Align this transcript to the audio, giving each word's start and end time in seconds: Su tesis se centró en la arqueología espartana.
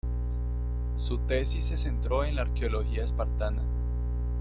Su 0.97 1.19
tesis 1.27 1.63
se 1.63 1.77
centró 1.77 2.25
en 2.25 2.35
la 2.37 2.41
arqueología 2.41 3.03
espartana. 3.03 3.61